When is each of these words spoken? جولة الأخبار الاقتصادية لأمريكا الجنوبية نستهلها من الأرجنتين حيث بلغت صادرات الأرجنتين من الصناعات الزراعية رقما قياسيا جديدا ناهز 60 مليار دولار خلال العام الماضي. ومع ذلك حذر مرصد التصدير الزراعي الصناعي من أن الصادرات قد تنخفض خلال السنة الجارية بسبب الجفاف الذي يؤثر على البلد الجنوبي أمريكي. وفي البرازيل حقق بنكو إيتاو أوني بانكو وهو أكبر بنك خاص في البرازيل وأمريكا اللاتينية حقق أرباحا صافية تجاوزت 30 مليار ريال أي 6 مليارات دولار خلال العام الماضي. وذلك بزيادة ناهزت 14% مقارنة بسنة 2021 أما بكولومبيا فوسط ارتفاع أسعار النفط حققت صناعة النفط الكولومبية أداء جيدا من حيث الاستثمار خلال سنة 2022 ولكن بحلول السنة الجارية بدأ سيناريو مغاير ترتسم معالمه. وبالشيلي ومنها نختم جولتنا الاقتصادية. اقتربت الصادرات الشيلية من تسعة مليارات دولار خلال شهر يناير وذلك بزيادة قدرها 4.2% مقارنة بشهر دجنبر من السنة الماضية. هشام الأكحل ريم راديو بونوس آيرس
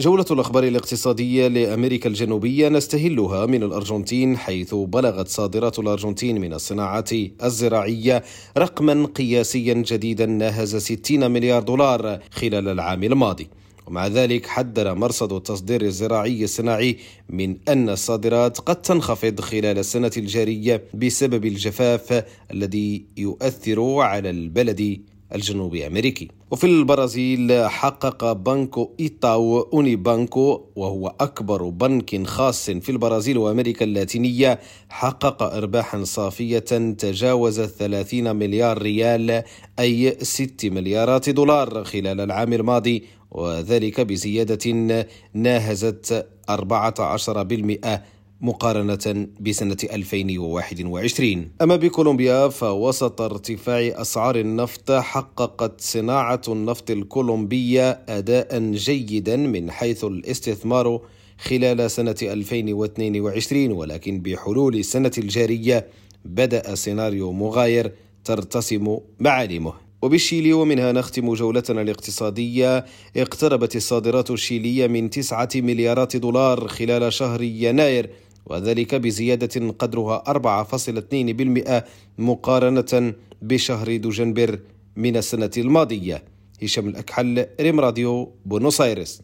جولة 0.00 0.24
الأخبار 0.30 0.64
الاقتصادية 0.64 1.48
لأمريكا 1.48 2.08
الجنوبية 2.08 2.68
نستهلها 2.68 3.46
من 3.46 3.62
الأرجنتين 3.62 4.36
حيث 4.36 4.74
بلغت 4.74 5.28
صادرات 5.28 5.78
الأرجنتين 5.78 6.40
من 6.40 6.52
الصناعات 6.52 7.10
الزراعية 7.44 8.22
رقما 8.58 9.06
قياسيا 9.06 9.74
جديدا 9.74 10.26
ناهز 10.26 10.76
60 10.76 11.30
مليار 11.30 11.62
دولار 11.62 12.18
خلال 12.30 12.68
العام 12.68 13.04
الماضي. 13.04 13.48
ومع 13.86 14.06
ذلك 14.06 14.46
حذر 14.46 14.94
مرصد 14.94 15.32
التصدير 15.32 15.82
الزراعي 15.82 16.44
الصناعي 16.44 16.96
من 17.28 17.56
أن 17.68 17.88
الصادرات 17.88 18.58
قد 18.58 18.82
تنخفض 18.82 19.40
خلال 19.40 19.78
السنة 19.78 20.12
الجارية 20.16 20.84
بسبب 20.94 21.44
الجفاف 21.44 22.24
الذي 22.50 23.04
يؤثر 23.16 24.00
على 24.00 24.30
البلد 24.30 25.00
الجنوبي 25.34 25.86
أمريكي. 25.86 26.28
وفي 26.50 26.64
البرازيل 26.64 27.68
حقق 27.68 28.32
بنكو 28.32 28.90
إيتاو 29.00 29.60
أوني 29.60 29.96
بانكو 29.96 30.64
وهو 30.76 31.14
أكبر 31.20 31.68
بنك 31.68 32.26
خاص 32.26 32.70
في 32.70 32.92
البرازيل 32.92 33.38
وأمريكا 33.38 33.84
اللاتينية 33.84 34.60
حقق 34.88 35.42
أرباحا 35.42 36.04
صافية 36.04 36.58
تجاوزت 36.98 37.70
30 37.78 38.36
مليار 38.36 38.82
ريال 38.82 39.42
أي 39.78 40.16
6 40.22 40.70
مليارات 40.70 41.30
دولار 41.30 41.84
خلال 41.84 42.20
العام 42.20 42.52
الماضي. 42.52 43.02
وذلك 43.30 44.00
بزيادة 44.00 45.06
ناهزت 45.34 46.26
14% 46.50 48.00
مقارنة 48.40 49.26
بسنة 49.40 49.76
2021 49.92 51.50
أما 51.62 51.76
بكولومبيا 51.76 52.48
فوسط 52.48 53.20
ارتفاع 53.20 53.80
أسعار 53.80 54.36
النفط 54.36 54.92
حققت 54.92 55.80
صناعة 55.80 56.42
النفط 56.48 56.90
الكولومبية 56.90 57.90
أداء 58.08 58.58
جيدا 58.72 59.36
من 59.36 59.70
حيث 59.70 60.04
الاستثمار 60.04 61.00
خلال 61.38 61.90
سنة 61.90 62.16
2022 62.22 63.72
ولكن 63.72 64.20
بحلول 64.20 64.76
السنة 64.76 65.12
الجارية 65.18 65.86
بدأ 66.24 66.74
سيناريو 66.74 67.32
مغاير 67.32 67.92
ترتسم 68.24 68.98
معالمه. 69.20 69.72
وبالشيلي 70.02 70.52
ومنها 70.52 70.92
نختم 70.92 71.34
جولتنا 71.34 71.82
الاقتصادية. 71.82 72.84
اقتربت 73.16 73.76
الصادرات 73.76 74.30
الشيلية 74.30 74.86
من 74.86 75.10
تسعة 75.10 75.48
مليارات 75.54 76.16
دولار 76.16 76.68
خلال 76.68 77.12
شهر 77.12 77.42
يناير 77.42 78.10
وذلك 78.48 78.94
بزيادة 78.94 79.72
قدرها 79.78 80.24
4.2% 80.28 81.82
مقارنة 82.18 83.14
بشهر 83.42 83.96
دجنبر 83.96 84.58
من 84.96 85.16
السنة 85.16 85.50
الماضية. 85.56 86.22
هشام 86.62 86.88
الأكحل 86.88 87.46
ريم 87.60 87.80
راديو 87.80 88.32
بونوس 88.46 88.80
آيرس 88.80 89.22